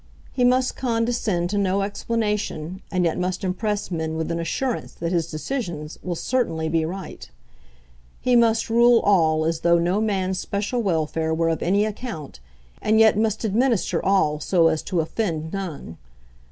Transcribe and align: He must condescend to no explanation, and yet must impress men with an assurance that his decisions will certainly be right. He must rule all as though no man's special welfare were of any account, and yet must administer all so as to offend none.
He 0.33 0.43
must 0.43 0.75
condescend 0.75 1.51
to 1.51 1.59
no 1.59 1.83
explanation, 1.83 2.81
and 2.91 3.05
yet 3.05 3.19
must 3.19 3.43
impress 3.43 3.91
men 3.91 4.17
with 4.17 4.31
an 4.31 4.39
assurance 4.39 4.93
that 4.93 5.11
his 5.11 5.29
decisions 5.29 5.99
will 6.01 6.15
certainly 6.15 6.67
be 6.69 6.83
right. 6.85 7.29
He 8.19 8.35
must 8.35 8.67
rule 8.71 8.99
all 9.01 9.45
as 9.45 9.59
though 9.59 9.77
no 9.77 10.01
man's 10.01 10.39
special 10.39 10.81
welfare 10.81 11.35
were 11.35 11.49
of 11.49 11.61
any 11.61 11.85
account, 11.85 12.39
and 12.81 12.99
yet 12.99 13.15
must 13.15 13.43
administer 13.45 14.03
all 14.03 14.39
so 14.39 14.69
as 14.69 14.81
to 14.81 15.01
offend 15.01 15.53
none. 15.53 15.99